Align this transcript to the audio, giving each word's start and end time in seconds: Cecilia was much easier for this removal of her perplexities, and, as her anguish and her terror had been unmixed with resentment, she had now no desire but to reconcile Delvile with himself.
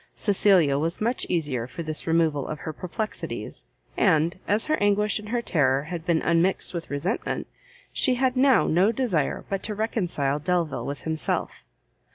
Cecilia 0.15 0.79
was 0.79 0.99
much 0.99 1.27
easier 1.29 1.67
for 1.67 1.83
this 1.83 2.07
removal 2.07 2.47
of 2.47 2.61
her 2.61 2.73
perplexities, 2.73 3.67
and, 3.95 4.39
as 4.47 4.65
her 4.65 4.75
anguish 4.77 5.19
and 5.19 5.29
her 5.29 5.43
terror 5.43 5.83
had 5.83 6.07
been 6.07 6.23
unmixed 6.23 6.73
with 6.73 6.89
resentment, 6.89 7.45
she 7.93 8.15
had 8.15 8.35
now 8.35 8.65
no 8.65 8.91
desire 8.91 9.45
but 9.47 9.61
to 9.61 9.75
reconcile 9.75 10.39
Delvile 10.39 10.87
with 10.87 11.01
himself. 11.01 11.51